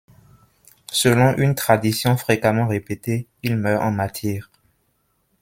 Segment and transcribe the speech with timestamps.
[0.91, 4.49] Selon une tradition fréquemment répétée, il meurt en martyr.